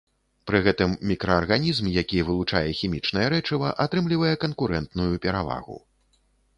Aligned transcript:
Пры 0.51 0.61
гэтым 0.67 0.95
мікраарганізм, 1.11 1.91
які 2.01 2.25
вылучае 2.31 2.63
хімічнае 2.79 3.27
рэчыва, 3.37 3.67
атрымлівае 3.87 4.35
канкурэнтную 4.49 5.11
перавагу. 5.29 5.83